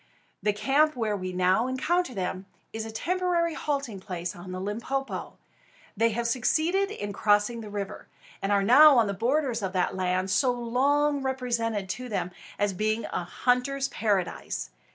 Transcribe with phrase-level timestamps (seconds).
[0.41, 5.37] The camp where we now encounter them is a temporary halting place on the Limpopo.
[5.95, 8.07] They have succeeded in crossing the river,
[8.41, 12.73] and are now on the borders of that land so long represented to them as
[12.73, 14.71] being a hunter's paradise.